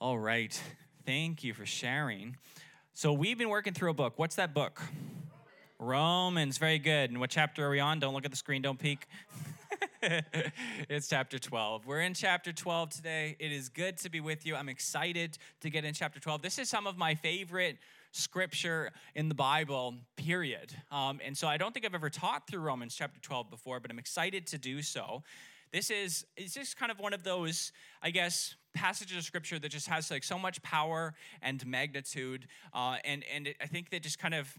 [0.00, 0.58] All right.
[1.04, 2.38] Thank you for sharing.
[2.94, 4.14] So, we've been working through a book.
[4.16, 4.80] What's that book?
[5.78, 6.56] Romans.
[6.56, 7.10] Very good.
[7.10, 8.00] And what chapter are we on?
[8.00, 9.06] Don't look at the screen, don't peek.
[10.88, 11.86] it's chapter 12.
[11.86, 13.36] We're in chapter 12 today.
[13.38, 14.56] It is good to be with you.
[14.56, 16.40] I'm excited to get in chapter 12.
[16.40, 17.76] This is some of my favorite
[18.10, 20.74] scripture in the Bible, period.
[20.90, 23.90] Um, and so I don't think I've ever taught through Romans chapter 12 before, but
[23.90, 25.24] I'm excited to do so.
[25.72, 27.70] This is it's just kind of one of those,
[28.02, 32.96] I guess, passages of scripture that just has like so much power and magnitude, uh,
[33.04, 34.52] and and I think that just kind of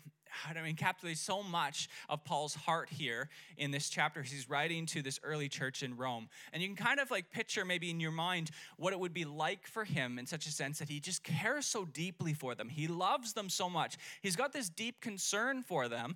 [0.49, 4.21] I mean, encapsulates so much of Paul's heart here in this chapter.
[4.21, 6.29] He's writing to this early church in Rome.
[6.53, 9.25] And you can kind of like picture maybe in your mind what it would be
[9.25, 12.69] like for him in such a sense that he just cares so deeply for them.
[12.69, 13.97] He loves them so much.
[14.21, 16.15] He's got this deep concern for them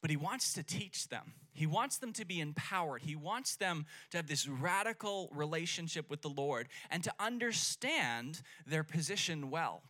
[0.00, 1.32] but he wants to teach them.
[1.52, 3.02] He wants them to be empowered.
[3.02, 8.84] He wants them to have this radical relationship with the Lord and to understand their
[8.84, 9.82] position well.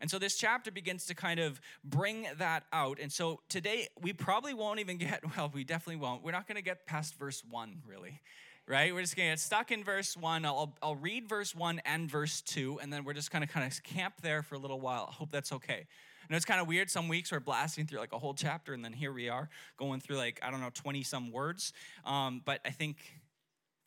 [0.00, 2.98] And so this chapter begins to kind of bring that out.
[3.00, 6.22] And so today we probably won't even get, well, we definitely won't.
[6.22, 8.20] We're not going to get past verse one, really
[8.66, 8.94] right?
[8.94, 10.44] We're just gonna get stuck in verse one.
[10.44, 13.82] I'll, I'll read verse one and verse two, and then we're just gonna kind of
[13.82, 15.08] camp there for a little while.
[15.10, 15.86] I hope that's okay.
[16.28, 16.90] And it's kind of weird.
[16.90, 20.00] Some weeks we're blasting through like a whole chapter, and then here we are going
[20.00, 21.72] through like I don't know twenty some words.
[22.04, 22.98] Um, but I think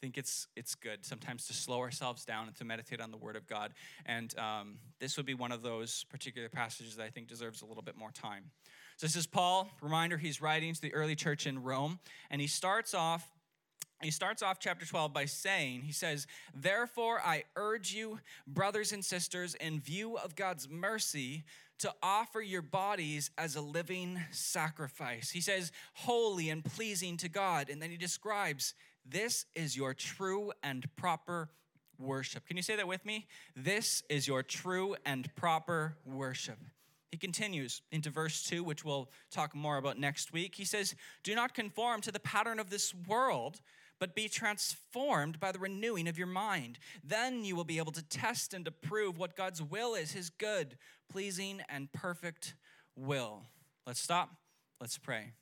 [0.01, 3.35] think it's it's good sometimes to slow ourselves down and to meditate on the Word
[3.35, 3.73] of God.
[4.05, 7.65] And um, this would be one of those particular passages that I think deserves a
[7.65, 8.51] little bit more time.
[8.97, 9.69] So this is Paul.
[9.81, 13.27] Reminder: he's writing to the early church in Rome, and he starts off
[14.01, 19.03] he starts off chapter 12 by saying, he says, Therefore, I urge you, brothers and
[19.03, 21.45] sisters, in view of God's mercy,
[21.79, 25.29] to offer your bodies as a living sacrifice.
[25.29, 27.69] He says, holy and pleasing to God.
[27.69, 28.73] And then he describes,
[29.05, 31.49] this is your true and proper
[31.99, 32.45] worship.
[32.45, 33.27] Can you say that with me?
[33.55, 36.57] This is your true and proper worship.
[37.11, 40.55] He continues into verse 2, which we'll talk more about next week.
[40.55, 43.61] He says, Do not conform to the pattern of this world
[43.99, 46.79] but be transformed by the renewing of your mind.
[47.03, 50.29] Then you will be able to test and to prove what God's will is, his
[50.29, 50.77] good,
[51.09, 52.55] pleasing, and perfect
[52.95, 53.43] will.
[53.85, 54.31] Let's stop.
[54.79, 55.33] Let's pray.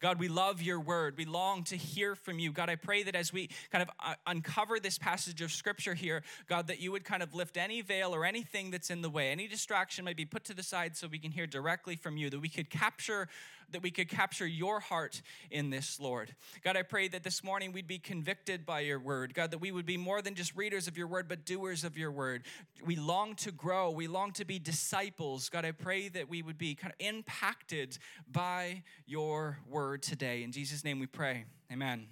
[0.00, 1.18] God, we love your word.
[1.18, 2.52] We long to hear from you.
[2.52, 6.22] God, I pray that as we kind of uh, uncover this passage of scripture here,
[6.48, 9.30] God, that you would kind of lift any veil or anything that's in the way,
[9.30, 12.30] any distraction might be put to the side so we can hear directly from you,
[12.30, 13.28] that we could capture
[13.72, 16.34] that we could capture your heart in this, Lord.
[16.62, 19.34] God, I pray that this morning we'd be convicted by your word.
[19.34, 21.96] God, that we would be more than just readers of your word, but doers of
[21.96, 22.42] your word.
[22.84, 25.48] We long to grow, we long to be disciples.
[25.48, 27.98] God, I pray that we would be kind of impacted
[28.30, 30.42] by your word today.
[30.42, 31.44] In Jesus' name we pray.
[31.72, 32.06] Amen.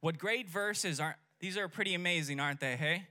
[0.00, 2.74] What great verses aren't these are pretty amazing, aren't they?
[2.74, 3.06] Hey?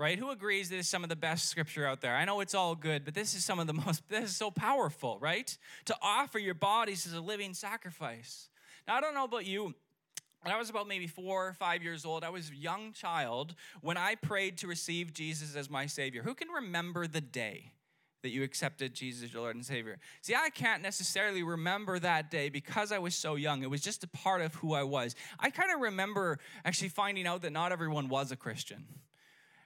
[0.00, 0.18] Right?
[0.18, 2.16] Who agrees this is some of the best scripture out there?
[2.16, 4.50] I know it's all good, but this is some of the most, this is so
[4.50, 5.56] powerful, right?
[5.84, 8.48] To offer your bodies as a living sacrifice.
[8.88, 9.74] Now, I don't know about you.
[10.42, 13.54] When I was about maybe four or five years old, I was a young child
[13.82, 16.22] when I prayed to receive Jesus as my Savior.
[16.22, 17.72] Who can remember the day?
[18.22, 19.96] that you accepted Jesus as your Lord and Savior.
[20.20, 23.62] See, I can't necessarily remember that day because I was so young.
[23.62, 25.14] It was just a part of who I was.
[25.38, 28.84] I kind of remember actually finding out that not everyone was a Christian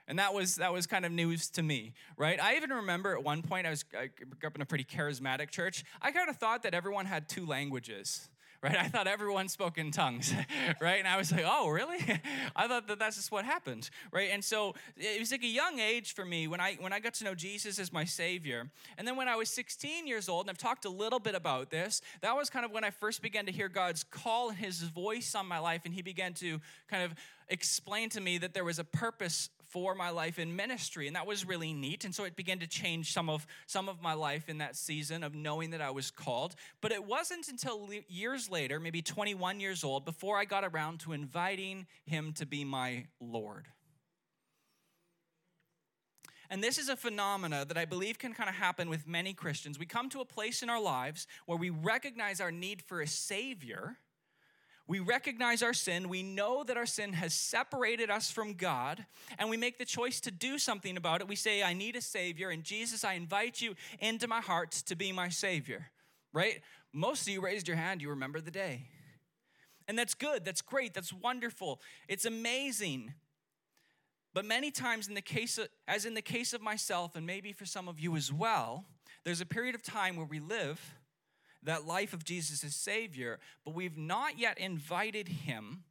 [0.07, 2.41] and that was that was kind of news to me right?
[2.41, 5.49] I even remember at one point i was i grew up in a pretty charismatic
[5.49, 5.83] church.
[6.01, 8.29] I kind of thought that everyone had two languages
[8.61, 8.77] right?
[8.77, 10.33] I thought everyone spoke in tongues
[10.81, 10.97] right?
[10.97, 11.97] And i was like oh really?
[12.55, 14.29] I thought that that's just what happened right?
[14.31, 17.13] And so it was like a young age for me when i when i got
[17.15, 18.69] to know jesus as my savior.
[18.97, 21.69] And then when i was 16 years old and i've talked a little bit about
[21.69, 24.81] this that was kind of when i first began to hear god's call and his
[24.81, 27.13] voice on my life and he began to kind of
[27.49, 31.27] explain to me that there was a purpose for my life in ministry and that
[31.27, 32.05] was really neat.
[32.05, 35.21] And so it began to change some of some of my life in that season
[35.21, 36.55] of knowing that I was called.
[36.79, 41.11] But it wasn't until years later maybe 21 years old before I got around to
[41.11, 43.67] inviting him to be my lord.
[46.49, 49.77] And this is a phenomena that I believe can kind of happen with many Christians.
[49.77, 53.07] We come to a place in our lives where we recognize our need for a
[53.07, 53.97] savior
[54.87, 56.09] we recognize our sin.
[56.09, 59.05] We know that our sin has separated us from God,
[59.39, 61.27] and we make the choice to do something about it.
[61.27, 64.95] We say, I need a Savior, and Jesus, I invite you into my heart to
[64.95, 65.87] be my Savior,
[66.33, 66.61] right?
[66.93, 68.89] Most of you raised your hand, you remember the day.
[69.87, 73.13] And that's good, that's great, that's wonderful, it's amazing.
[74.35, 77.53] But many times, in the case of, as in the case of myself, and maybe
[77.53, 78.85] for some of you as well,
[79.23, 80.95] there's a period of time where we live
[81.65, 85.83] that life of Jesus as Savior, but we've not yet invited Him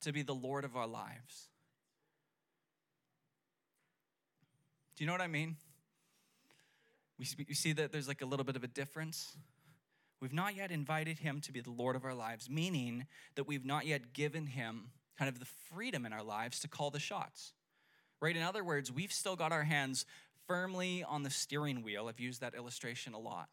[0.00, 1.48] to be the Lord of our lives.
[4.96, 5.56] Do you know what I mean?
[7.18, 7.24] We
[7.54, 9.36] see that there's like a little bit of a difference.
[10.20, 13.64] We've not yet invited him to be the Lord of our lives, meaning that we've
[13.64, 17.52] not yet given him kind of the freedom in our lives to call the shots.
[18.20, 18.36] Right?
[18.36, 20.06] In other words, we've still got our hands
[20.46, 22.08] firmly on the steering wheel.
[22.08, 23.48] I've used that illustration a lot.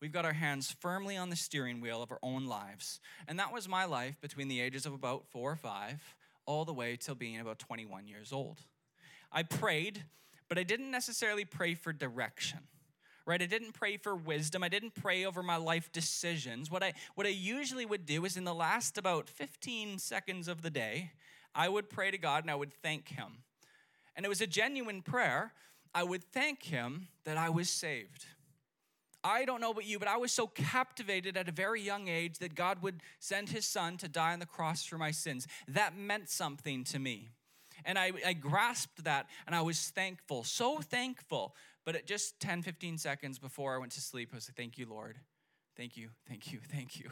[0.00, 3.00] We've got our hands firmly on the steering wheel of our own lives.
[3.26, 6.02] And that was my life between the ages of about four or five,
[6.44, 8.60] all the way till being about 21 years old.
[9.32, 10.04] I prayed,
[10.48, 12.60] but I didn't necessarily pray for direction
[13.26, 13.42] right?
[13.42, 14.62] I didn't pray for wisdom.
[14.62, 16.70] I didn't pray over my life decisions.
[16.70, 20.62] What I what I usually would do is in the last about 15 seconds of
[20.62, 21.10] the day,
[21.54, 23.42] I would pray to God and I would thank him.
[24.14, 25.52] And it was a genuine prayer.
[25.92, 28.26] I would thank him that I was saved.
[29.26, 32.38] I don't know about you, but I was so captivated at a very young age
[32.38, 35.48] that God would send his son to die on the cross for my sins.
[35.66, 37.30] That meant something to me.
[37.84, 41.54] And I, I grasped that and I was thankful, so thankful
[41.86, 44.76] but at just 10, 15 seconds before I went to sleep, I was like, Thank
[44.76, 45.18] you, Lord.
[45.76, 47.10] Thank you, thank you, thank you.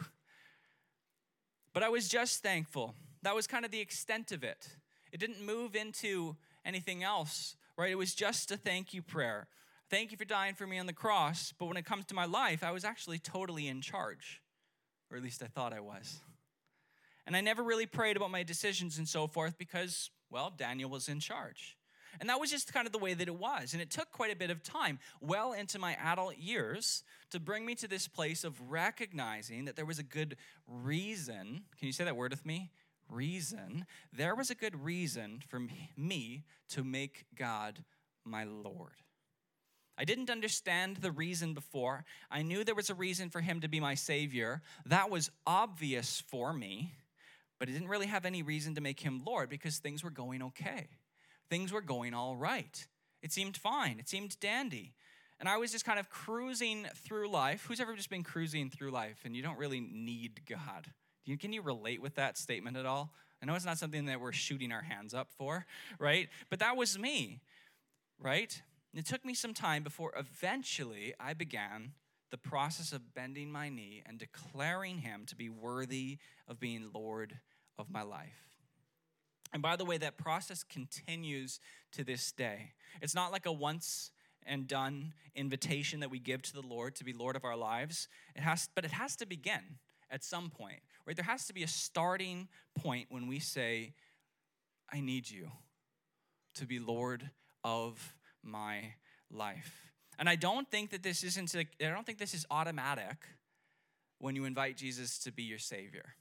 [1.71, 2.93] But I was just thankful.
[3.21, 4.67] That was kind of the extent of it.
[5.11, 6.35] It didn't move into
[6.65, 7.91] anything else, right?
[7.91, 9.47] It was just a thank you prayer.
[9.89, 11.53] Thank you for dying for me on the cross.
[11.57, 14.41] But when it comes to my life, I was actually totally in charge,
[15.11, 16.21] or at least I thought I was.
[17.27, 21.07] And I never really prayed about my decisions and so forth because, well, Daniel was
[21.07, 21.77] in charge.
[22.19, 23.73] And that was just kind of the way that it was.
[23.73, 27.65] And it took quite a bit of time, well into my adult years, to bring
[27.65, 31.63] me to this place of recognizing that there was a good reason.
[31.77, 32.71] Can you say that word with me?
[33.09, 33.85] Reason.
[34.13, 35.61] There was a good reason for
[35.97, 37.83] me to make God
[38.23, 39.04] my Lord.
[39.97, 42.05] I didn't understand the reason before.
[42.29, 44.61] I knew there was a reason for him to be my Savior.
[44.85, 46.93] That was obvious for me,
[47.59, 50.41] but I didn't really have any reason to make him Lord because things were going
[50.43, 50.87] okay
[51.49, 52.87] things were going all right.
[53.21, 54.93] It seemed fine, it seemed dandy.
[55.39, 57.65] And I was just kind of cruising through life.
[57.67, 60.87] Who's ever just been cruising through life and you don't really need God?
[61.39, 63.11] Can you relate with that statement at all?
[63.41, 65.65] I know it's not something that we're shooting our hands up for,
[65.99, 66.29] right?
[66.49, 67.41] But that was me,
[68.17, 68.61] right?
[68.95, 71.91] It took me some time before eventually I began
[72.31, 77.39] the process of bending my knee and declaring him to be worthy of being Lord
[77.77, 78.49] of my life.
[79.53, 81.59] And by the way, that process continues
[81.91, 82.71] to this day.
[83.01, 84.11] It's not like a once
[84.45, 88.07] and done invitation that we give to the Lord to be Lord of our lives.
[88.35, 91.15] It has, but it has to begin at some point, right?
[91.15, 93.93] There has to be a starting point when we say,
[94.91, 95.51] I need you
[96.55, 97.29] to be Lord
[97.63, 98.15] of
[98.45, 98.93] my
[99.31, 99.91] life.
[100.17, 103.17] And I don't think that this isn't, I don't think this is automatic
[104.19, 106.15] when you invite Jesus to be your Savior.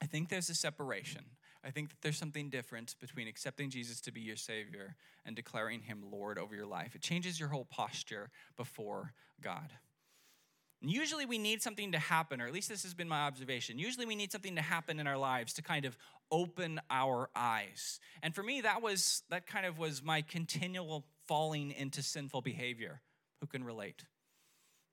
[0.00, 1.24] I think there's a separation.
[1.64, 5.80] I think that there's something different between accepting Jesus to be your Savior and declaring
[5.80, 6.94] Him Lord over your life.
[6.94, 9.72] It changes your whole posture before God.
[10.82, 13.78] Usually we need something to happen, or at least this has been my observation.
[13.78, 15.96] Usually we need something to happen in our lives to kind of
[16.30, 18.00] open our eyes.
[18.22, 23.00] And for me, that was that kind of was my continual falling into sinful behavior.
[23.40, 24.04] Who can relate?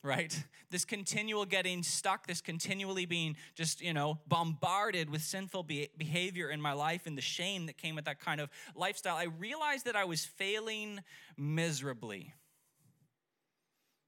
[0.03, 0.43] right?
[0.71, 6.49] This continual getting stuck, this continually being just, you know, bombarded with sinful be- behavior
[6.49, 9.85] in my life and the shame that came with that kind of lifestyle, I realized
[9.85, 10.99] that I was failing
[11.37, 12.33] miserably.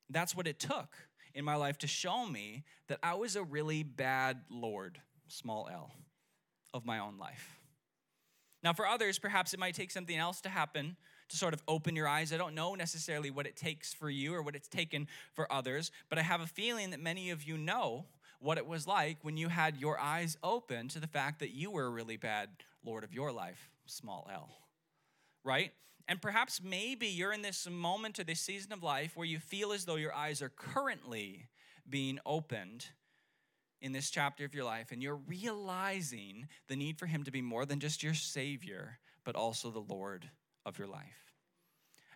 [0.09, 0.95] That's what it took
[1.33, 5.91] in my life to show me that I was a really bad Lord, small l,
[6.73, 7.57] of my own life.
[8.63, 10.95] Now, for others, perhaps it might take something else to happen
[11.29, 12.31] to sort of open your eyes.
[12.31, 15.91] I don't know necessarily what it takes for you or what it's taken for others,
[16.09, 18.05] but I have a feeling that many of you know
[18.39, 21.71] what it was like when you had your eyes open to the fact that you
[21.71, 22.49] were a really bad
[22.83, 24.49] Lord of your life, small l.
[25.43, 25.71] Right?
[26.07, 29.71] And perhaps maybe you're in this moment or this season of life where you feel
[29.71, 31.47] as though your eyes are currently
[31.89, 32.87] being opened
[33.81, 37.41] in this chapter of your life and you're realizing the need for him to be
[37.41, 40.29] more than just your savior but also the lord
[40.65, 41.33] of your life.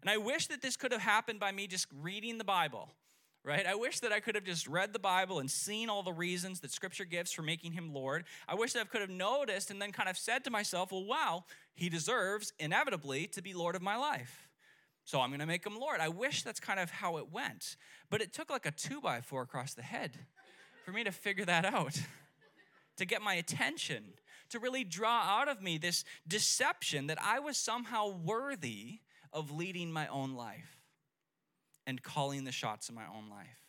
[0.02, 2.92] And I wish that this could have happened by me just reading the Bible,
[3.46, 3.66] right?
[3.66, 6.62] I wish that I could have just read the Bible and seen all the reasons
[6.62, 8.26] that Scripture gives for making him Lord.
[8.48, 11.06] I wish that I could have noticed and then kind of said to myself, well,
[11.06, 14.50] wow, he deserves inevitably to be Lord of my life.
[15.04, 16.00] So I'm going to make him Lord.
[16.00, 17.78] I wish that's kind of how it went.
[18.10, 20.18] But it took like a two by four across the head
[20.84, 22.02] for me to figure that out,
[22.98, 24.06] to get my attention
[24.50, 29.00] to really draw out of me this deception that I was somehow worthy
[29.32, 30.85] of leading my own life
[31.86, 33.66] and calling the shots in my own life.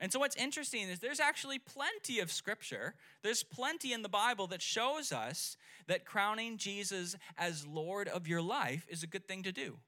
[0.00, 4.46] And so, what's interesting is there's actually plenty of scripture, there's plenty in the Bible
[4.48, 5.56] that shows us
[5.86, 9.78] that crowning Jesus as Lord of your life is a good thing to do.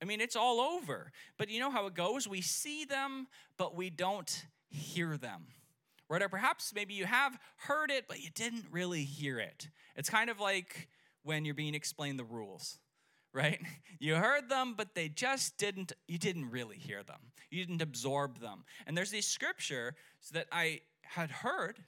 [0.00, 1.12] I mean, it's all over.
[1.38, 2.28] But you know how it goes?
[2.28, 5.46] We see them, but we don't hear them.
[6.08, 6.22] Right?
[6.22, 9.68] Or perhaps maybe you have heard it, but you didn't really hear it.
[9.96, 10.88] It's kind of like
[11.22, 12.78] when you're being explained the rules,
[13.38, 13.60] right?
[14.00, 17.18] You heard them, but they just didn't, you didn't really hear them.
[17.50, 18.62] You didn't absorb them.
[18.86, 19.94] And there's these scriptures
[20.32, 21.80] that I had heard,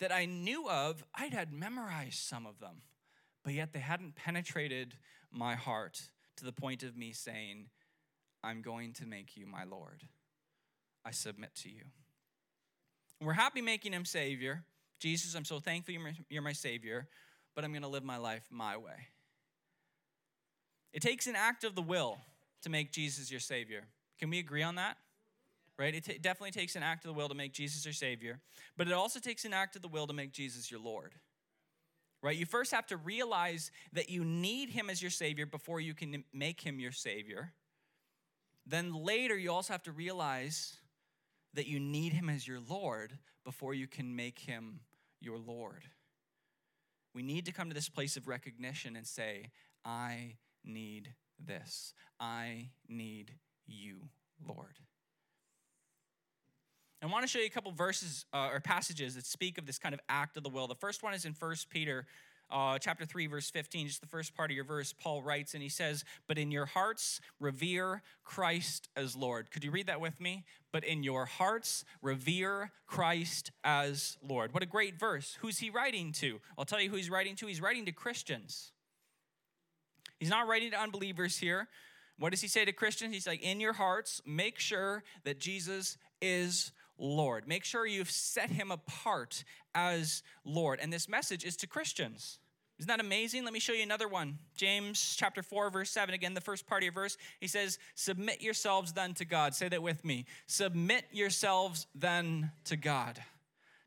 [0.00, 2.82] that I knew of, I'd had memorized some of them,
[3.44, 4.94] but yet they hadn't penetrated
[5.30, 6.00] my heart
[6.38, 7.66] to the point of me saying,
[8.42, 10.02] I'm going to make you my Lord.
[11.04, 11.82] I submit to you.
[13.20, 14.64] We're happy making him Savior.
[14.98, 15.94] Jesus, I'm so thankful
[16.28, 17.06] you're my Savior,
[17.54, 19.10] but I'm going to live my life my way.
[20.96, 22.16] It takes an act of the will
[22.62, 23.82] to make Jesus your Savior.
[24.18, 24.96] Can we agree on that?
[25.78, 25.94] Right?
[25.94, 28.40] It t- definitely takes an act of the will to make Jesus your Savior,
[28.78, 31.12] but it also takes an act of the will to make Jesus your Lord.
[32.22, 32.34] Right?
[32.34, 36.24] You first have to realize that you need Him as your Savior before you can
[36.32, 37.52] make Him your Savior.
[38.66, 40.78] Then later, you also have to realize
[41.52, 44.80] that you need Him as your Lord before you can make Him
[45.20, 45.84] your Lord.
[47.14, 49.50] We need to come to this place of recognition and say,
[49.84, 50.36] I
[50.66, 51.94] need this.
[52.20, 53.32] I need
[53.66, 54.08] you,
[54.46, 54.78] Lord.
[57.02, 59.78] I want to show you a couple verses uh, or passages that speak of this
[59.78, 60.66] kind of act of the will.
[60.66, 62.06] The first one is in 1 Peter
[62.50, 65.62] uh, chapter 3 verse 15 just the first part of your verse paul writes and
[65.64, 69.50] he says but in your hearts revere christ as lord.
[69.50, 70.44] Could you read that with me?
[70.72, 74.54] But in your hearts revere christ as lord.
[74.54, 75.36] What a great verse.
[75.40, 76.40] Who's he writing to?
[76.56, 77.46] I'll tell you who he's writing to.
[77.46, 78.72] He's writing to christians
[80.18, 81.68] He's not writing to unbelievers here.
[82.18, 83.12] What does he say to Christians?
[83.12, 87.46] He's like, in your hearts, make sure that Jesus is Lord.
[87.46, 89.44] Make sure you've set him apart
[89.74, 90.78] as Lord.
[90.80, 92.38] And this message is to Christians.
[92.78, 93.44] Isn't that amazing?
[93.44, 94.38] Let me show you another one.
[94.54, 96.14] James chapter 4, verse 7.
[96.14, 97.16] Again, the first part of your verse.
[97.40, 99.54] He says, Submit yourselves then to God.
[99.54, 100.26] Say that with me.
[100.46, 103.22] Submit yourselves then to God.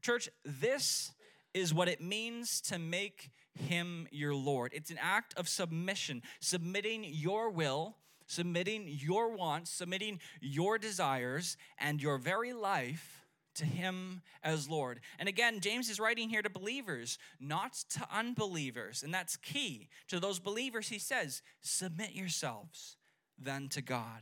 [0.02, 1.12] Church, this
[1.54, 4.72] is what it means to make him your Lord.
[4.74, 12.02] It's an act of submission, submitting your will, submitting your wants, submitting your desires, and
[12.02, 13.26] your very life
[13.56, 15.00] to him as Lord.
[15.18, 19.04] And again, James is writing here to believers, not to unbelievers.
[19.04, 19.90] And that's key.
[20.08, 22.98] To those believers, he says, submit yourselves
[23.38, 24.22] then to God.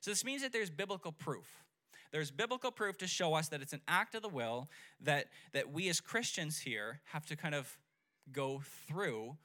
[0.00, 1.64] So this means that there's biblical proof.
[2.12, 4.68] There's biblical proof to show us that it's an act of the will
[5.02, 7.76] that, that we as Christians here have to kind of
[8.32, 9.36] go through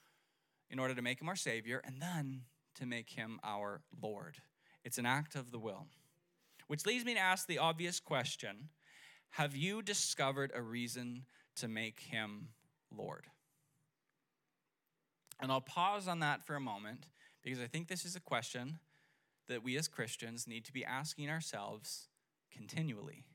[0.70, 2.42] in order to make him our Savior and then
[2.76, 4.38] to make him our Lord.
[4.84, 5.88] It's an act of the will.
[6.68, 8.70] Which leads me to ask the obvious question
[9.32, 11.26] Have you discovered a reason
[11.58, 12.50] to make him
[12.96, 13.28] Lord?
[15.40, 17.08] And I'll pause on that for a moment
[17.44, 18.80] because I think this is a question
[19.48, 22.08] that we as Christians need to be asking ourselves
[22.52, 23.26] continually.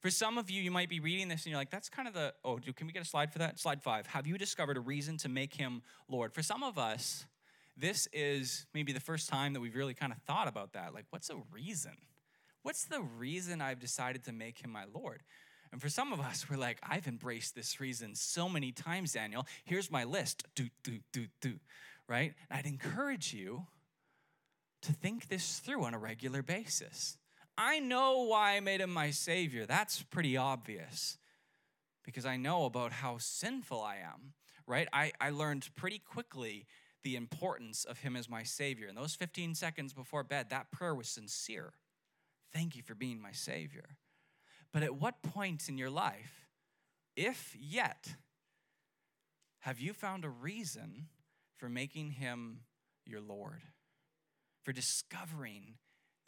[0.00, 2.14] For some of you, you might be reading this and you're like, that's kind of
[2.14, 3.58] the, oh, can we get a slide for that?
[3.58, 4.06] Slide five.
[4.06, 6.32] Have you discovered a reason to make him Lord?
[6.32, 7.26] For some of us,
[7.76, 10.94] this is maybe the first time that we've really kind of thought about that.
[10.94, 11.92] Like, what's a reason?
[12.62, 15.22] What's the reason I've decided to make him my Lord?
[15.72, 19.46] And for some of us, we're like, I've embraced this reason so many times, Daniel.
[19.64, 20.44] Here's my list.
[20.54, 21.54] Do, do, do, do.
[22.08, 22.34] Right?
[22.50, 23.66] I'd encourage you
[24.82, 27.18] to think this through on a regular basis.
[27.62, 29.66] I know why I made him my Savior.
[29.66, 31.18] That's pretty obvious
[32.06, 34.32] because I know about how sinful I am,
[34.66, 34.88] right?
[34.94, 36.64] I, I learned pretty quickly
[37.02, 38.88] the importance of him as my Savior.
[38.88, 41.74] And those 15 seconds before bed, that prayer was sincere.
[42.50, 43.98] Thank you for being my Savior.
[44.72, 46.48] But at what point in your life,
[47.14, 48.14] if yet,
[49.58, 51.08] have you found a reason
[51.58, 52.60] for making him
[53.04, 53.60] your Lord?
[54.62, 55.74] For discovering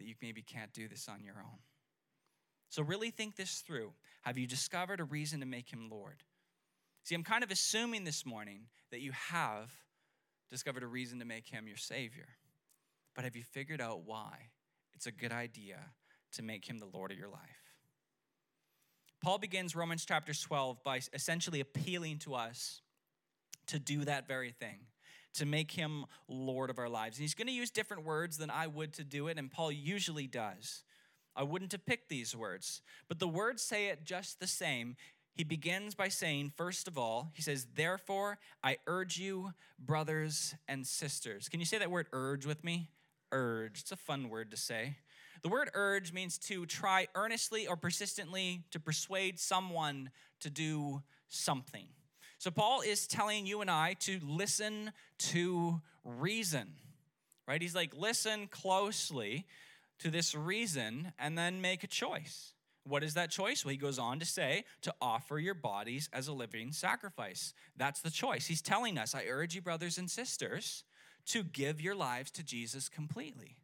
[0.03, 1.59] that you maybe can't do this on your own.
[2.71, 3.93] So, really think this through.
[4.23, 6.23] Have you discovered a reason to make him Lord?
[7.05, 9.73] See, I'm kind of assuming this morning that you have
[10.51, 12.29] discovered a reason to make him your Savior.
[13.15, 14.51] But have you figured out why
[14.93, 15.79] it's a good idea
[16.33, 17.41] to make him the Lord of your life?
[19.23, 22.81] Paul begins Romans chapter 12 by essentially appealing to us
[23.69, 24.81] to do that very thing
[25.35, 27.17] to make him Lord of our lives.
[27.17, 29.73] And he's going to use different words than I would to do it, and Paul
[29.73, 30.85] usually does.
[31.35, 34.97] I wouldn't have picked these words, but the words say it just the same.
[35.35, 40.87] He begins by saying, first of all, he says, Therefore, I urge you, brothers and
[40.87, 41.49] sisters.
[41.49, 42.91] Can you say that word urge with me?
[43.33, 43.81] Urge.
[43.81, 44.97] It's a fun word to say.
[45.43, 50.11] The word urge means to try earnestly or persistently to persuade someone
[50.41, 51.87] to do something.
[52.43, 54.91] So, Paul is telling you and I to listen
[55.31, 56.73] to reason.
[57.47, 57.63] right?
[57.63, 59.47] He's like, listen closely
[60.01, 62.55] to this reason and then make a choice.
[62.83, 63.65] What is that choice?
[63.65, 67.55] Well, he goes on to say to offer your bodies as a living sacrifice.
[67.77, 68.49] That's the choice.
[68.49, 70.83] He's telling us, I urge you, brothers and sisters,
[71.27, 73.59] to give your lives to Jesus completely,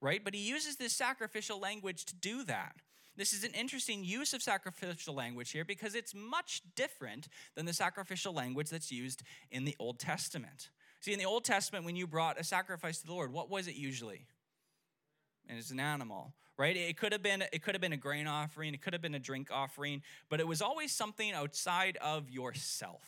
[0.00, 0.22] right?
[0.22, 2.76] But he uses this sacrificial language to do that.
[3.16, 7.72] This is an interesting use of sacrificial language here because it's much different than the
[7.72, 10.70] sacrificial language that's used in the Old Testament.
[11.00, 13.66] See, in the Old Testament, when you brought a sacrifice to the Lord, what was
[13.66, 14.26] it usually?
[15.48, 16.76] And it's an animal, right?
[16.76, 19.14] It could have been it could have been a grain offering, it could have been
[19.14, 23.02] a drink offering, but it was always something outside of yourself.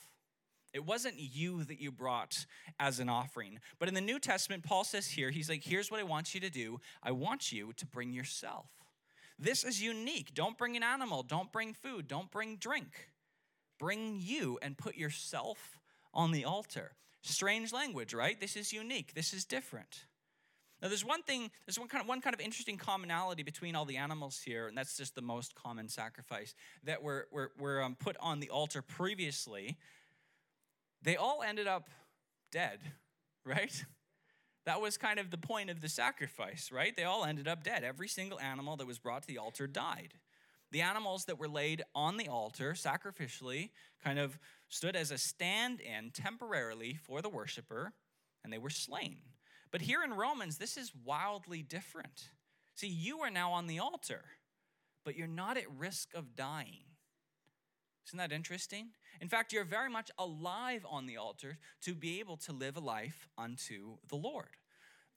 [0.73, 2.47] It wasn't you that you brought
[2.81, 3.61] as an offering.
[3.79, 6.41] But in the New Testament, Paul says here, he's like, here's what I want you
[6.41, 6.81] to do.
[7.03, 8.82] I want you to bring yourself.
[9.43, 10.35] This is unique.
[10.35, 13.09] Don't bring an animal, don't bring food, don't bring drink.
[13.77, 15.81] Bring you and put yourself
[16.15, 16.93] on the altar.
[17.23, 18.41] Strange language, right?
[18.41, 19.15] This is unique.
[19.15, 20.07] This is different.
[20.81, 23.85] Now, there's one thing, there's one kind of one kind of interesting commonality between all
[23.85, 27.97] the animals here, and that's just the most common sacrifice that were were, were um,
[27.99, 29.77] put on the altar previously.
[31.03, 31.91] They all ended up
[32.53, 32.79] dead,
[33.45, 33.85] right?
[34.65, 36.97] That was kind of the point of the sacrifice, right?
[36.97, 37.83] They all ended up dead.
[37.83, 40.15] Every single animal that was brought to the altar died.
[40.71, 43.71] The animals that were laid on the altar sacrificially
[44.03, 44.39] kind of
[44.69, 47.93] stood as a stand in temporarily for the worshiper,
[48.43, 49.19] and they were slain.
[49.71, 52.29] But here in Romans, this is wildly different.
[52.75, 54.23] See, you are now on the altar,
[55.05, 56.85] but you're not at risk of dying.
[58.09, 58.89] Isn't that interesting?
[59.21, 62.81] In fact, you're very much alive on the altar to be able to live a
[62.81, 64.49] life unto the Lord.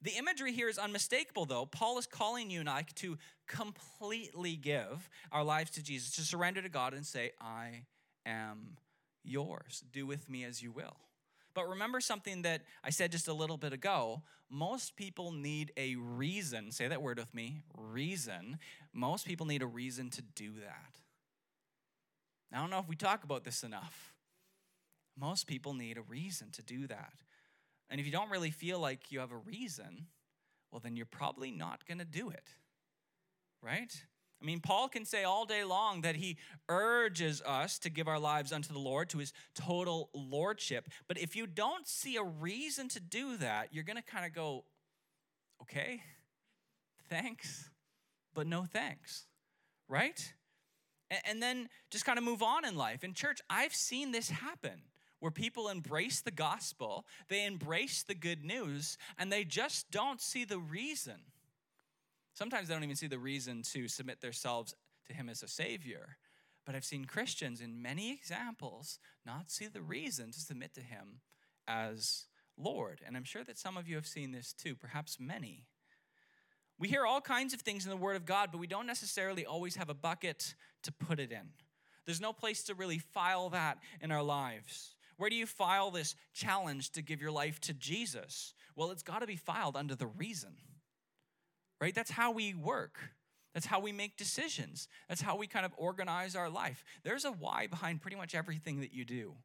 [0.01, 1.65] The imagery here is unmistakable, though.
[1.65, 6.61] Paul is calling you and I to completely give our lives to Jesus, to surrender
[6.61, 7.85] to God and say, I
[8.25, 8.77] am
[9.23, 9.83] yours.
[9.91, 10.97] Do with me as you will.
[11.55, 14.21] But remember something that I said just a little bit ago.
[14.49, 16.71] Most people need a reason.
[16.71, 18.59] Say that word with me reason.
[18.93, 20.99] Most people need a reason to do that.
[22.53, 24.13] I don't know if we talk about this enough.
[25.17, 27.13] Most people need a reason to do that.
[27.89, 30.07] And if you don't really feel like you have a reason,
[30.71, 32.49] well, then you're probably not going to do it.
[33.61, 33.93] Right?
[34.41, 36.37] I mean, Paul can say all day long that he
[36.69, 40.89] urges us to give our lives unto the Lord, to his total lordship.
[41.07, 44.33] But if you don't see a reason to do that, you're going to kind of
[44.33, 44.65] go,
[45.61, 46.01] okay,
[47.09, 47.69] thanks,
[48.33, 49.25] but no thanks,
[49.87, 50.33] right?
[51.25, 53.03] And then just kind of move on in life.
[53.03, 54.81] In church, I've seen this happen
[55.19, 60.45] where people embrace the gospel, they embrace the good news, and they just don't see
[60.45, 61.15] the reason
[62.35, 64.75] Sometimes they don't even see the reason to submit themselves
[65.07, 66.17] to Him as a Savior.
[66.65, 71.21] But I've seen Christians in many examples not see the reason to submit to Him
[71.65, 72.25] as
[72.57, 72.99] Lord.
[73.07, 75.63] And I'm sure that some of you have seen this too, perhaps many.
[76.77, 79.45] We hear all kinds of things in the Word of God, but we don't necessarily
[79.45, 81.49] always have a bucket to put it in.
[82.05, 84.95] There's no place to really file that in our lives.
[85.17, 88.53] Where do you file this challenge to give your life to Jesus?
[88.75, 90.57] Well, it's got to be filed under the reason
[91.81, 91.93] right?
[91.93, 92.97] That's how we work.
[93.53, 94.87] That's how we make decisions.
[95.07, 96.83] That's how we kind of organize our life.
[97.03, 99.35] There's a why behind pretty much everything that you do.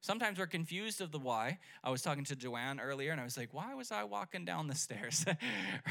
[0.00, 1.58] Sometimes we're confused of the why.
[1.82, 4.68] I was talking to Joanne earlier and I was like, why was I walking down
[4.68, 5.24] the stairs?
[5.26, 5.36] right?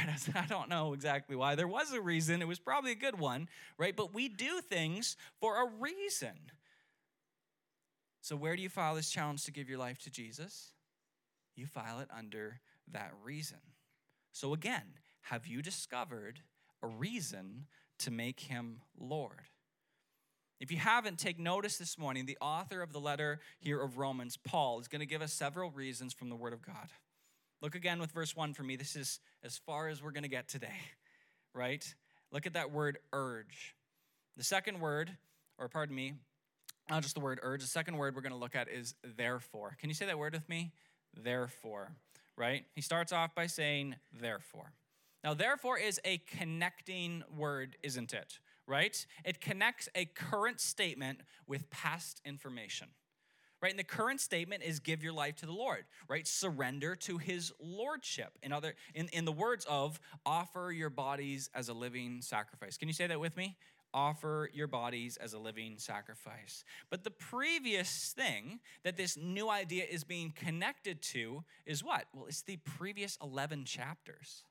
[0.09, 1.55] I, said, I don't know exactly why.
[1.55, 2.41] There was a reason.
[2.41, 3.95] It was probably a good one, right?
[3.95, 6.51] But we do things for a reason.
[8.21, 10.71] So, where do you file this challenge to give your life to Jesus?
[11.55, 12.59] You file it under
[12.91, 13.59] that reason.
[14.31, 16.39] So, again, have you discovered
[16.81, 17.67] a reason
[17.99, 19.43] to make him Lord?
[20.59, 22.25] If you haven't, take notice this morning.
[22.25, 25.69] The author of the letter here of Romans, Paul, is going to give us several
[25.69, 26.89] reasons from the Word of God.
[27.61, 28.75] Look again with verse 1 for me.
[28.75, 30.79] This is as far as we're going to get today,
[31.53, 31.83] right?
[32.31, 33.75] Look at that word urge.
[34.37, 35.11] The second word,
[35.57, 36.13] or pardon me,
[36.89, 39.75] not just the word urge, the second word we're going to look at is therefore.
[39.79, 40.71] Can you say that word with me?
[41.17, 41.91] Therefore,
[42.37, 42.65] right?
[42.75, 44.71] He starts off by saying, therefore.
[45.23, 48.39] Now, therefore is a connecting word, isn't it?
[48.67, 49.05] Right?
[49.23, 52.87] It connects a current statement with past information.
[53.61, 53.71] Right?
[53.71, 56.27] And the current statement is give your life to the Lord, right?
[56.27, 58.37] Surrender to his lordship.
[58.43, 62.77] In other in, in the words of offer your bodies as a living sacrifice.
[62.77, 63.57] Can you say that with me?
[63.95, 66.65] offer your bodies as a living sacrifice.
[66.91, 72.05] But the previous thing that this new idea is being connected to is what?
[72.13, 74.43] Well, it's the previous 11 chapters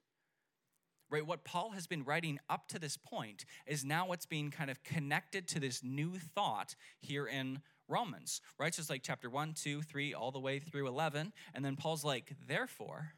[1.11, 1.27] right?
[1.27, 4.83] What Paul has been writing up to this point is now what's being kind of
[4.83, 8.75] connected to this new thought here in Romans, right?
[8.75, 11.33] So it's like chapter 1, 2, 3, all the way through 11.
[11.55, 13.13] And then Paul's like, therefore,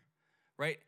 [0.59, 0.79] right?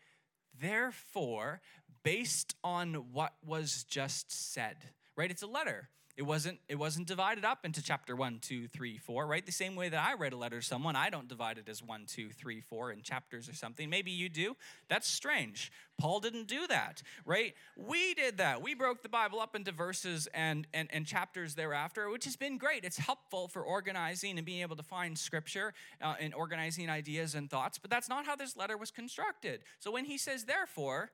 [0.61, 1.61] therefore,
[2.03, 4.77] based on what was just said,
[5.17, 5.31] right?
[5.31, 5.89] It's a letter.
[6.19, 9.47] It wasn't, it wasn't divided up into chapter one, two, three, four, right?
[9.47, 11.81] The same way that I read a letter to someone, I don't divide it as
[11.81, 13.89] one, two, three, four in chapters or something.
[13.89, 14.57] Maybe you do.
[14.89, 15.71] That's strange.
[15.97, 17.55] Paul didn't do that, right?
[17.77, 18.61] We did that.
[18.61, 22.59] We broke the Bible up into verses and, and, and chapters thereafter, which has been
[22.59, 22.85] great.
[22.85, 27.49] It's helpful for organizing and being able to find scripture uh, and organizing ideas and
[27.49, 29.61] thoughts, but that's not how this letter was constructed.
[29.79, 31.13] So when he says, therefore,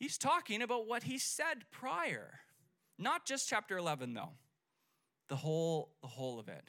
[0.00, 2.40] he's talking about what he said prior
[2.98, 4.32] not just chapter 11 though.
[5.28, 6.64] The whole the whole of it.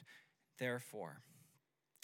[0.58, 1.22] Therefore.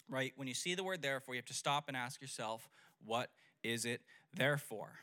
[0.09, 0.33] Right?
[0.35, 2.69] When you see the word therefore, you have to stop and ask yourself,
[3.05, 3.29] what
[3.63, 4.01] is it
[4.33, 4.93] therefore?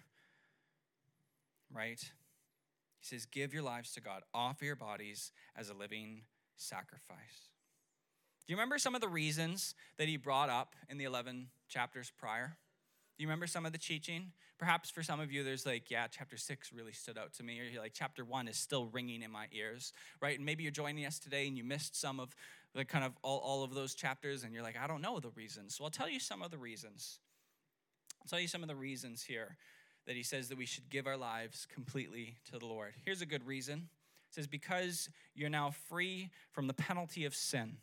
[1.73, 2.01] Right?
[3.01, 6.23] He says, Give your lives to God, offer your bodies as a living
[6.57, 7.49] sacrifice.
[8.47, 12.13] Do you remember some of the reasons that he brought up in the 11 chapters
[12.17, 12.57] prior?
[13.17, 14.33] Do you remember some of the teaching?
[14.59, 17.61] Perhaps for some of you, there's like, yeah, chapter six really stood out to me,
[17.61, 20.37] or you're like, chapter one is still ringing in my ears, right?
[20.37, 22.35] And maybe you're joining us today and you missed some of
[22.75, 25.31] the kind of all, all of those chapters, and you're like, I don't know the
[25.31, 25.77] reasons.
[25.77, 27.21] So I'll tell you some of the reasons.
[28.21, 29.57] I'll tell you some of the reasons here
[30.07, 32.95] that he says that we should give our lives completely to the Lord.
[33.05, 33.89] Here's a good reason.
[34.31, 37.77] It says, because you're now free from the penalty of sin.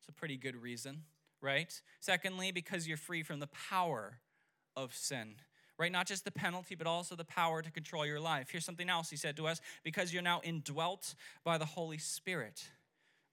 [0.00, 1.02] It's a pretty good reason,
[1.40, 1.78] right?
[2.00, 4.20] Secondly, because you're free from the power
[4.76, 5.36] of sin
[5.78, 5.92] right?
[5.92, 8.48] Not just the penalty, but also the power to control your life.
[8.50, 12.68] Here's something else he said to us because you're now indwelt by the Holy Spirit,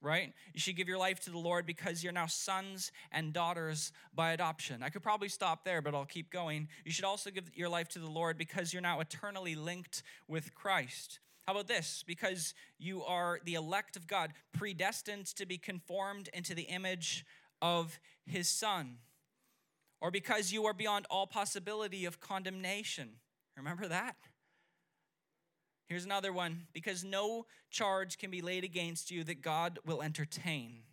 [0.01, 0.34] right?
[0.54, 4.32] You should give your life to the Lord because you're now sons and daughters by
[4.32, 4.82] adoption.
[4.82, 6.67] I could probably stop there, but I'll keep going.
[6.84, 10.56] You should also give your life to the Lord because you're now eternally linked with
[10.56, 11.19] Christ.
[11.45, 12.04] How about this?
[12.06, 17.25] Because you are the elect of God, predestined to be conformed into the image
[17.62, 18.97] of his Son
[20.01, 23.09] or because you are beyond all possibility of condemnation.
[23.55, 24.15] Remember that?
[25.87, 30.83] Here's another one because no charge can be laid against you that God will entertain.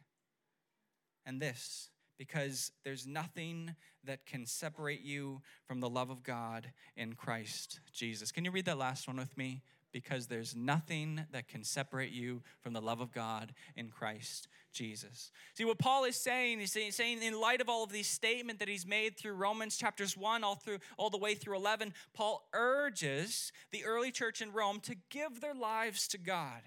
[1.24, 7.12] And this, because there's nothing that can separate you from the love of God in
[7.14, 8.32] Christ Jesus.
[8.32, 9.62] Can you read that last one with me?
[9.92, 15.30] Because there's nothing that can separate you from the love of God in Christ Jesus.
[15.54, 18.68] See, what Paul is saying, he's saying in light of all of these statements that
[18.68, 23.52] he's made through Romans chapters 1 all through all the way through 11, Paul urges
[23.72, 26.62] the early church in Rome to give their lives to God.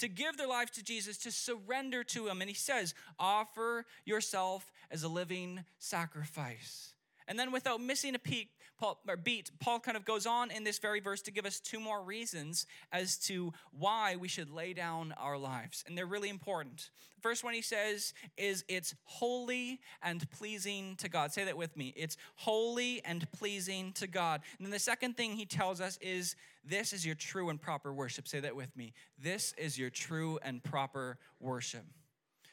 [0.00, 2.40] To give their lives to Jesus, to surrender to Him.
[2.40, 6.94] And he says, offer yourself as a living sacrifice.
[7.28, 10.78] And then, without missing a peak, Paul, beat, Paul kind of goes on in this
[10.78, 15.12] very verse to give us two more reasons as to why we should lay down
[15.18, 15.84] our lives.
[15.86, 16.90] And they're really important.
[17.16, 21.32] The first one he says is it's holy and pleasing to God.
[21.32, 21.92] Say that with me.
[21.96, 24.40] It's holy and pleasing to God.
[24.56, 27.92] And then the second thing he tells us is this is your true and proper
[27.92, 28.26] worship.
[28.26, 28.94] Say that with me.
[29.18, 31.84] This is your true and proper worship.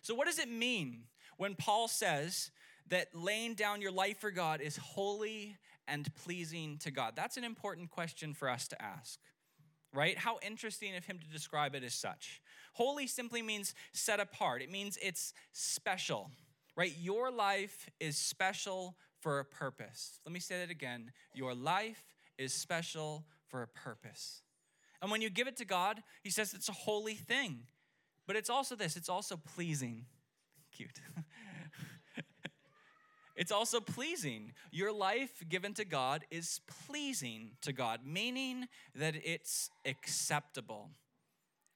[0.02, 1.04] So, what does it mean
[1.38, 2.52] when Paul says
[2.90, 7.14] that laying down your life for God is holy and pleasing to God?
[7.16, 9.20] That's an important question for us to ask,
[9.94, 10.18] right?
[10.18, 12.42] How interesting of him to describe it as such.
[12.74, 16.30] Holy simply means set apart, it means it's special,
[16.76, 16.94] right?
[17.00, 20.20] Your life is special for a purpose.
[20.26, 21.12] Let me say that again.
[21.34, 24.42] Your life is special for a purpose.
[25.02, 27.60] And when you give it to God, he says it's a holy thing.
[28.28, 30.06] But it's also this, it's also pleasing.
[30.72, 31.00] Cute.
[33.36, 34.54] It's also pleasing.
[34.72, 40.90] Your life given to God is pleasing to God, meaning that it's acceptable.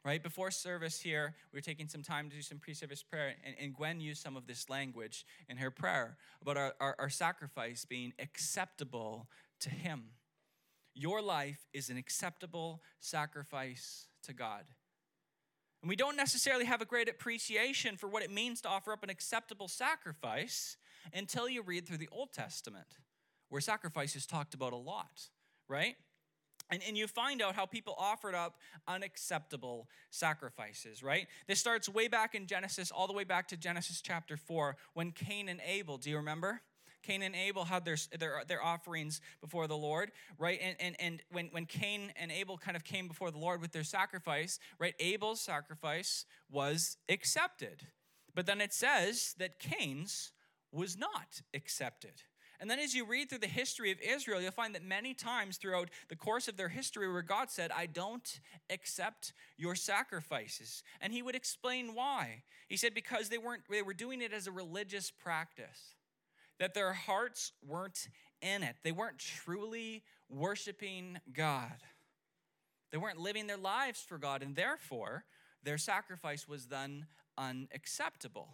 [0.06, 0.24] Right?
[0.24, 3.56] Before service here, we were taking some time to do some pre service prayer, and,
[3.60, 7.84] and, Gwen used some of this language in her prayer about our, our, our sacrifice
[7.84, 9.28] being acceptable
[9.60, 10.06] to Him.
[10.95, 14.63] Your life is an acceptable sacrifice to God.
[15.82, 19.04] And we don't necessarily have a great appreciation for what it means to offer up
[19.04, 20.78] an acceptable sacrifice
[21.13, 22.97] until you read through the Old Testament,
[23.49, 25.29] where sacrifice is talked about a lot,
[25.67, 25.95] right?
[26.71, 28.57] And, and you find out how people offered up
[28.88, 31.27] unacceptable sacrifices, right?
[31.47, 35.12] This starts way back in Genesis, all the way back to Genesis chapter 4, when
[35.12, 36.62] Cain and Abel, do you remember?
[37.01, 40.59] Cain and Abel had their, their, their offerings before the Lord, right?
[40.62, 43.71] And, and, and when, when Cain and Abel kind of came before the Lord with
[43.71, 44.93] their sacrifice, right?
[44.99, 47.83] Abel's sacrifice was accepted.
[48.35, 50.31] But then it says that Cain's
[50.71, 52.21] was not accepted.
[52.60, 55.55] And then as you read through the history of Israel, you'll find that many times
[55.55, 60.84] throughout the course of their history where God said, I don't accept your sacrifices.
[60.99, 62.43] And he would explain why.
[62.67, 65.95] He said, because they weren't they were doing it as a religious practice,
[66.60, 68.10] that their hearts weren't
[68.41, 68.75] in it.
[68.84, 71.82] They weren't truly worshiping God.
[72.91, 75.23] They weren't living their lives for God, and therefore,
[75.63, 77.05] their sacrifice was then
[77.38, 78.49] unacceptable.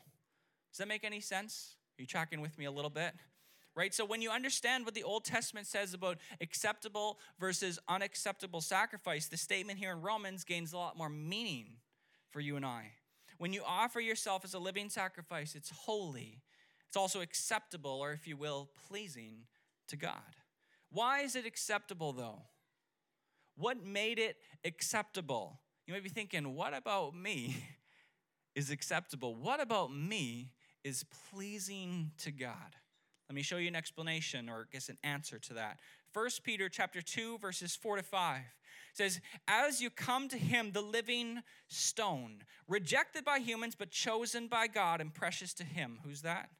[0.72, 1.78] Does that make any sense?
[1.98, 3.14] Are you tracking with me a little bit?
[3.76, 3.94] Right?
[3.94, 9.38] So, when you understand what the Old Testament says about acceptable versus unacceptable sacrifice, the
[9.38, 11.78] statement here in Romans gains a lot more meaning
[12.32, 12.92] for you and I.
[13.38, 16.42] When you offer yourself as a living sacrifice, it's holy,
[16.88, 19.46] it's also acceptable, or if you will, pleasing
[19.90, 20.38] to God.
[20.90, 22.44] Why is it acceptable though?
[23.58, 25.60] What made it acceptable?
[25.86, 27.56] You may be thinking, what about me
[28.56, 29.36] is acceptable?
[29.36, 30.54] What about me
[30.86, 32.76] is pleasing to God?
[33.28, 35.80] Let me show you an explanation or I guess an answer to that.
[36.14, 38.44] 1 Peter chapter 2 verses 4 to 5
[38.94, 44.68] says, "As you come to him the living stone, rejected by humans but chosen by
[44.68, 46.52] God and precious to him." Who's that?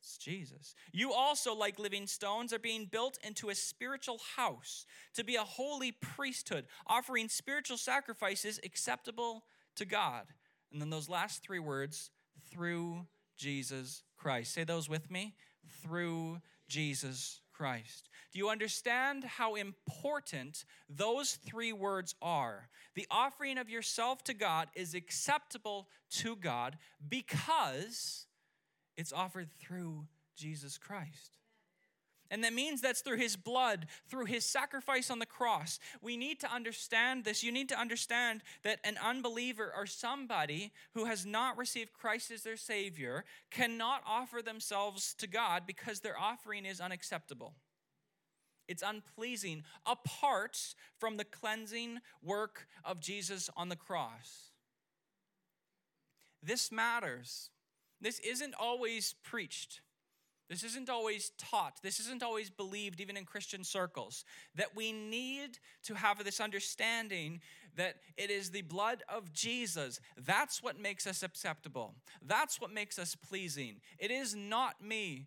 [0.00, 0.74] It's Jesus.
[0.92, 5.44] You also, like living stones, are being built into a spiritual house to be a
[5.44, 10.32] holy priesthood, offering spiritual sacrifices acceptable to God.
[10.70, 12.10] And then those last three words,
[12.50, 14.52] through Jesus Christ.
[14.52, 15.34] Say those with me.
[15.82, 18.08] Through Jesus Christ.
[18.32, 22.68] Do you understand how important those three words are?
[22.94, 26.76] The offering of yourself to God is acceptable to God
[27.08, 28.26] because
[28.96, 31.38] it's offered through Jesus Christ.
[32.30, 35.78] And that means that's through his blood, through his sacrifice on the cross.
[36.00, 37.42] We need to understand this.
[37.42, 42.42] You need to understand that an unbeliever or somebody who has not received Christ as
[42.42, 47.54] their Savior cannot offer themselves to God because their offering is unacceptable.
[48.68, 50.58] It's unpleasing apart
[50.98, 54.50] from the cleansing work of Jesus on the cross.
[56.42, 57.50] This matters
[58.00, 59.80] this isn't always preached.
[60.48, 61.80] This isn't always taught.
[61.82, 64.24] This isn't always believed, even in Christian circles.
[64.54, 67.40] That we need to have this understanding
[67.74, 70.00] that it is the blood of Jesus.
[70.16, 71.94] That's what makes us acceptable.
[72.22, 73.80] That's what makes us pleasing.
[73.98, 75.26] It is not me,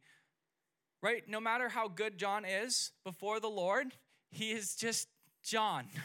[1.02, 1.28] right?
[1.28, 3.88] No matter how good John is before the Lord,
[4.32, 5.08] he is just
[5.44, 5.88] John.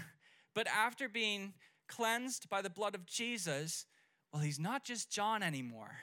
[0.54, 1.54] But after being
[1.88, 3.86] cleansed by the blood of Jesus,
[4.32, 5.96] well, he's not just John anymore.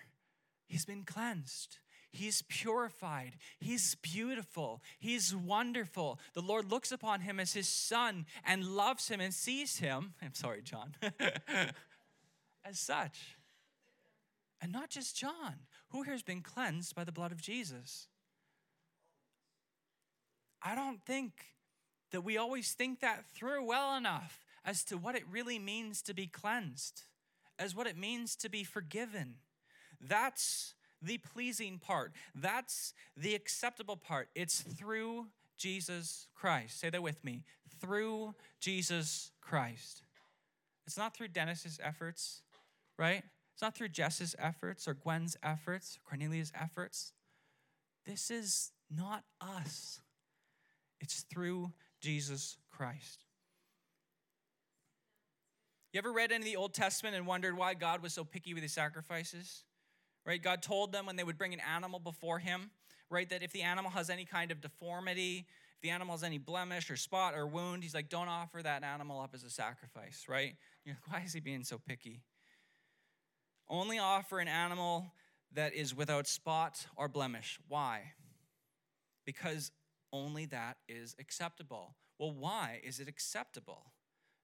[0.67, 1.77] He's been cleansed.
[2.11, 3.37] He's purified.
[3.59, 4.81] He's beautiful.
[4.99, 6.19] He's wonderful.
[6.33, 10.13] The Lord looks upon him as his son and loves him and sees him.
[10.21, 10.95] I'm sorry, John.
[12.65, 13.37] as such.
[14.61, 15.55] And not just John.
[15.89, 18.07] Who here has been cleansed by the blood of Jesus?
[20.61, 21.45] I don't think
[22.11, 26.13] that we always think that through well enough as to what it really means to
[26.13, 27.03] be cleansed,
[27.57, 29.37] as what it means to be forgiven
[30.07, 32.13] that's the pleasing part.
[32.35, 34.29] That's the acceptable part.
[34.35, 36.79] It's through Jesus Christ.
[36.79, 37.43] Say that with me.
[37.79, 40.03] Through Jesus Christ.
[40.85, 42.41] It's not through Dennis's efforts,
[42.97, 43.23] right?
[43.53, 47.13] It's not through Jess's efforts or Gwen's efforts, Cornelia's efforts.
[48.05, 50.01] This is not us.
[50.99, 53.25] It's through Jesus Christ.
[55.93, 58.53] You ever read any of the Old Testament and wondered why God was so picky
[58.53, 59.63] with his sacrifices?
[60.25, 60.41] Right?
[60.41, 62.71] God told them when they would bring an animal before him,
[63.09, 66.37] right, that if the animal has any kind of deformity, if the animal has any
[66.37, 70.25] blemish or spot or wound, he's like, don't offer that animal up as a sacrifice,
[70.29, 70.55] right?
[70.85, 72.21] You're like, why is he being so picky?
[73.67, 75.13] Only offer an animal
[75.53, 77.59] that is without spot or blemish.
[77.67, 78.13] Why?
[79.25, 79.71] Because
[80.13, 81.95] only that is acceptable.
[82.19, 83.91] Well, why is it acceptable?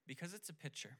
[0.06, 0.98] Because it's a picture.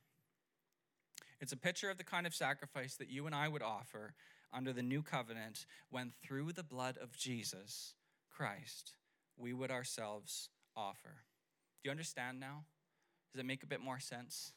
[1.41, 4.15] It's a picture of the kind of sacrifice that you and I would offer
[4.53, 7.95] under the new covenant when through the blood of Jesus
[8.31, 8.95] Christ
[9.37, 11.23] we would ourselves offer.
[11.83, 12.65] Do you understand now?
[13.33, 14.53] Does it make a bit more sense?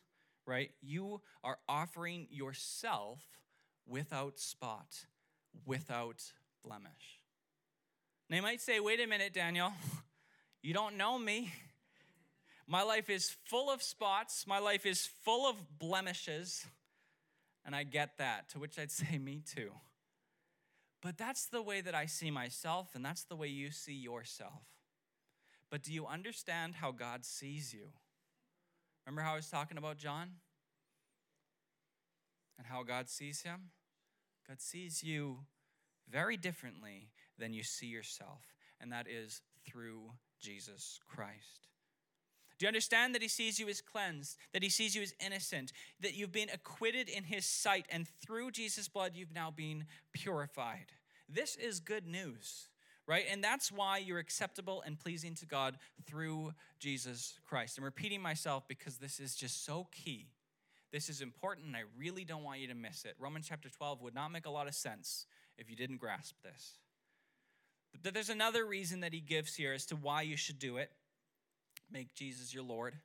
[0.46, 0.72] Right?
[0.82, 3.20] You are offering yourself
[3.88, 5.06] without spot,
[5.66, 6.24] without
[6.64, 7.20] blemish.
[8.30, 9.74] They might say, wait a minute, Daniel,
[10.62, 11.52] you don't know me.
[12.66, 16.66] My life is full of spots, my life is full of blemishes.
[17.66, 19.72] And I get that, to which I'd say, Me too.
[21.02, 24.62] But that's the way that I see myself, and that's the way you see yourself.
[25.72, 27.88] But do you understand how God sees you?
[29.06, 30.30] Remember how I was talking about John?
[32.58, 33.72] And how God sees him?
[34.48, 35.40] God sees you
[36.08, 38.44] very differently than you see yourself,
[38.80, 41.70] and that is through Jesus Christ.
[42.62, 45.72] Do you understand that he sees you as cleansed, that he sees you as innocent,
[46.00, 50.92] that you've been acquitted in his sight, and through Jesus' blood, you've now been purified?
[51.28, 52.68] This is good news,
[53.08, 53.26] right?
[53.32, 57.80] And that's why you're acceptable and pleasing to God through Jesus Christ.
[57.80, 60.28] I'm repeating myself because this is just so key.
[60.92, 63.16] This is important, and I really don't want you to miss it.
[63.18, 65.26] Romans chapter 12 would not make a lot of sense
[65.58, 66.78] if you didn't grasp this.
[68.04, 70.92] But there's another reason that he gives here as to why you should do it
[71.92, 72.96] make Jesus your Lord.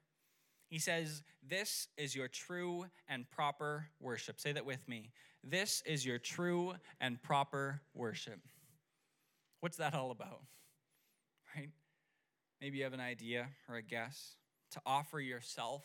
[0.68, 4.40] He says, This is your true and proper worship.
[4.40, 5.11] Say that with me.
[5.44, 8.40] This is your true and proper worship.
[9.61, 10.42] What's that all about?
[11.55, 11.70] Right?
[12.61, 14.37] Maybe you have an idea or a guess.
[14.72, 15.85] To offer yourself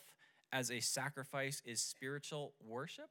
[0.52, 3.10] as a sacrifice is spiritual worship?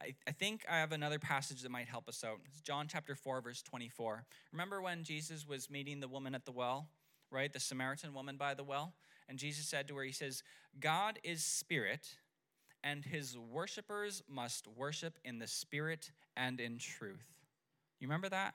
[0.00, 2.40] I, I think I have another passage that might help us out.
[2.46, 4.24] It's John chapter 4, verse 24.
[4.52, 6.88] Remember when Jesus was meeting the woman at the well,
[7.30, 7.52] right?
[7.52, 8.94] The Samaritan woman by the well?
[9.28, 10.42] And Jesus said to her, He says,
[10.78, 12.16] God is spirit,
[12.82, 17.24] and his worshipers must worship in the spirit and in truth.
[18.00, 18.54] You remember that?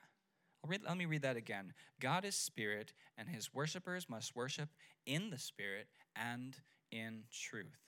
[0.66, 1.72] Read, let me read that again.
[2.00, 4.68] God is spirit, and his worshipers must worship
[5.06, 6.56] in the spirit and
[6.92, 7.78] in truth.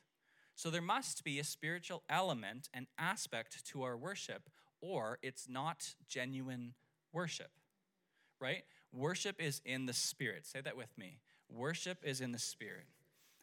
[0.54, 4.48] So there must be a spiritual element and aspect to our worship,
[4.80, 6.74] or it's not genuine
[7.12, 7.50] worship,
[8.40, 8.64] right?
[8.92, 10.46] Worship is in the spirit.
[10.46, 11.18] Say that with me.
[11.48, 12.86] Worship is in the spirit.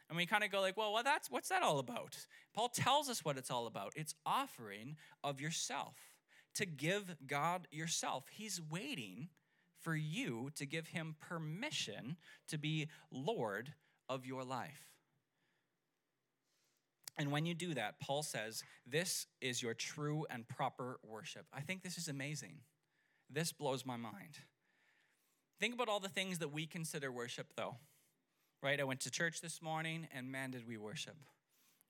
[0.08, 2.16] And we kind of go like, well, well, that's what's that all about?
[2.54, 3.92] Paul tells us what it's all about.
[3.94, 5.94] It's offering of yourself
[6.54, 8.24] to give God yourself.
[8.30, 9.28] He's waiting
[9.80, 12.16] for you to give him permission
[12.48, 13.72] to be Lord
[14.08, 14.90] of your life.
[17.16, 21.46] And when you do that, Paul says, this is your true and proper worship.
[21.52, 22.60] I think this is amazing.
[23.28, 24.38] This blows my mind.
[25.60, 27.76] Think about all the things that we consider worship, though.
[28.62, 28.80] Right?
[28.80, 31.16] I went to church this morning, and man, did we worship.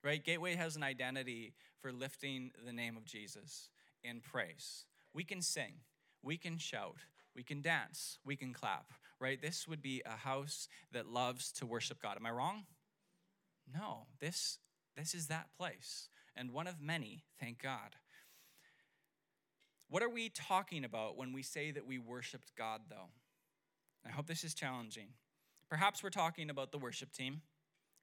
[0.03, 0.23] Right?
[0.23, 3.71] Gateway has an identity for lifting the name of Jesus
[4.03, 4.87] in praise.
[5.15, 5.75] We can sing,
[6.23, 6.97] we can shout,
[7.35, 9.41] we can dance, we can clap, right?
[9.41, 12.17] This would be a house that loves to worship God.
[12.17, 12.65] Am I wrong?
[13.73, 14.59] No, this,
[14.97, 17.97] this is that place, and one of many, thank God.
[19.89, 23.11] What are we talking about when we say that we worshiped God, though?
[24.07, 25.09] I hope this is challenging.
[25.69, 27.43] Perhaps we're talking about the worship team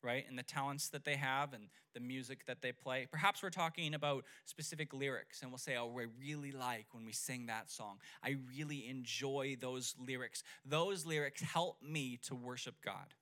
[0.04, 0.26] right?
[0.30, 3.08] And the talents that they have and the music that they play.
[3.10, 7.12] Perhaps we're talking about specific lyrics and we'll say, oh, we really like when we
[7.12, 7.98] sing that song.
[8.24, 10.44] I really enjoy those lyrics.
[10.66, 13.14] Those lyrics help me to worship God.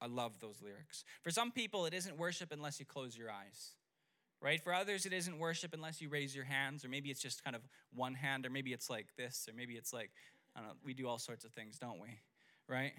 [0.00, 1.04] I love those lyrics.
[1.22, 3.72] For some people, it isn't worship unless you close your eyes,
[4.42, 4.62] right?
[4.62, 7.56] For others, it isn't worship unless you raise your hands, or maybe it's just kind
[7.56, 7.62] of
[7.94, 10.10] one hand, or maybe it's like this, or maybe it's like,
[10.56, 12.08] I don't know, we do all sorts of things, don't we?
[12.68, 12.92] Right?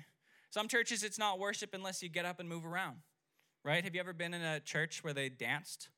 [0.52, 2.98] Some churches, it's not worship unless you get up and move around,
[3.63, 3.84] right?
[3.84, 5.89] Have you ever been in a church where they danced?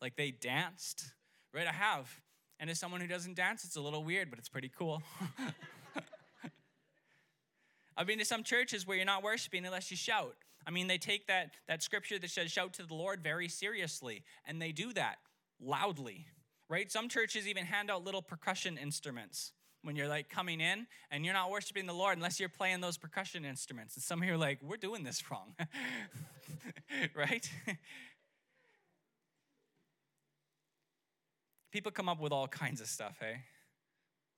[0.00, 1.04] Like they danced,
[1.52, 1.66] right?
[1.66, 2.10] I have.
[2.58, 5.02] And as someone who doesn't dance, it's a little weird, but it's pretty cool.
[7.96, 10.34] I've been to some churches where you're not worshiping unless you shout.
[10.66, 14.24] I mean, they take that, that scripture that says shout to the Lord very seriously,
[14.46, 15.16] and they do that
[15.60, 16.26] loudly,
[16.68, 16.90] right?
[16.90, 21.34] Some churches even hand out little percussion instruments when you're like coming in and you're
[21.34, 23.94] not worshiping the Lord unless you're playing those percussion instruments.
[23.96, 25.54] And some of you are like, we're doing this wrong,
[27.14, 27.48] right?
[31.72, 33.38] People come up with all kinds of stuff, hey?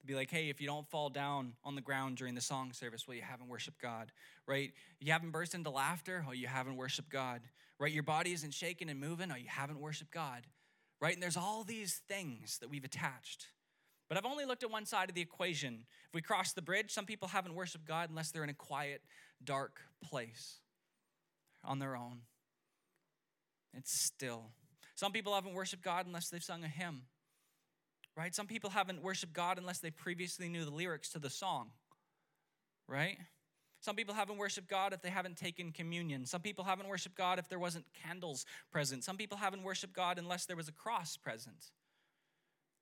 [0.05, 3.07] Be like, hey, if you don't fall down on the ground during the song service,
[3.07, 4.11] well, you haven't worshiped God,
[4.47, 4.71] right?
[4.99, 7.41] You haven't burst into laughter, oh, you haven't worshiped God,
[7.79, 7.91] right?
[7.91, 10.43] Your body isn't shaking and moving, oh, you haven't worshiped God,
[11.01, 11.13] right?
[11.13, 13.47] And there's all these things that we've attached.
[14.07, 15.85] But I've only looked at one side of the equation.
[16.07, 19.01] If we cross the bridge, some people haven't worshiped God unless they're in a quiet,
[19.43, 20.59] dark place
[21.63, 22.19] on their own.
[23.73, 24.51] It's still.
[24.95, 27.01] Some people haven't worshiped God unless they've sung a hymn,
[28.15, 28.33] right?
[28.33, 31.71] Some people haven't worshiped God unless they previously knew the lyrics to the song,
[32.87, 33.17] right?
[33.81, 36.25] Some people haven't worshiped God if they haven't taken communion.
[36.25, 39.03] Some people haven't worshiped God if there wasn't candles present.
[39.03, 41.71] Some people haven't worshiped God unless there was a cross present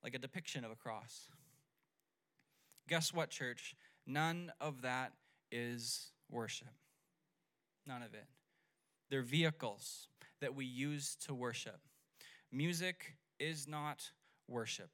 [0.03, 1.27] like a depiction of a cross.
[2.87, 3.75] Guess what, church?
[4.05, 5.13] None of that
[5.51, 6.73] is worship.
[7.87, 8.25] None of it.
[9.09, 10.07] They're vehicles
[10.41, 11.79] that we use to worship.
[12.51, 14.11] Music is not
[14.47, 14.89] worship.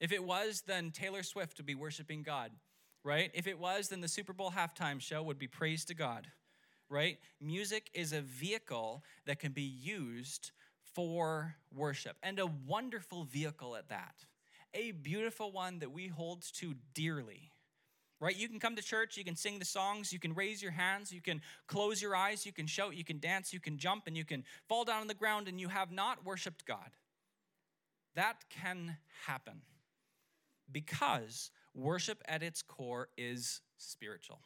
[0.00, 2.52] If it was, then Taylor Swift would be worshiping God,
[3.02, 3.30] right?
[3.34, 6.28] If it was, then the Super Bowl halftime show would be praise to God,
[6.88, 7.18] right?
[7.40, 10.52] Music is a vehicle that can be used
[10.98, 14.16] for worship, and a wonderful vehicle at that.
[14.74, 17.52] A beautiful one that we hold to dearly.
[18.18, 18.36] Right?
[18.36, 21.12] You can come to church, you can sing the songs, you can raise your hands,
[21.12, 24.16] you can close your eyes, you can shout, you can dance, you can jump, and
[24.16, 26.90] you can fall down on the ground, and you have not worshiped God.
[28.16, 29.60] That can happen
[30.72, 34.40] because worship at its core is spiritual.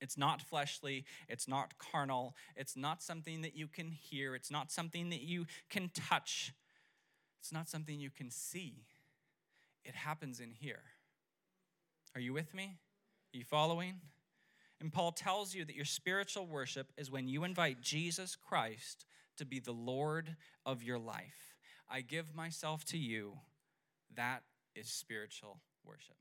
[0.00, 1.04] It's not fleshly.
[1.28, 2.34] It's not carnal.
[2.54, 4.34] It's not something that you can hear.
[4.34, 6.52] It's not something that you can touch.
[7.40, 8.84] It's not something you can see.
[9.84, 10.82] It happens in here.
[12.14, 12.78] Are you with me?
[13.34, 14.00] Are you following?
[14.80, 19.06] And Paul tells you that your spiritual worship is when you invite Jesus Christ
[19.38, 21.54] to be the Lord of your life.
[21.88, 23.38] I give myself to you.
[24.14, 24.42] That
[24.74, 26.16] is spiritual worship.